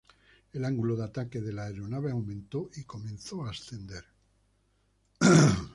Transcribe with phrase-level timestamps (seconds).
[0.53, 4.03] El ángulo de ataque de la aeronave aumentó, y comenzó a ascender.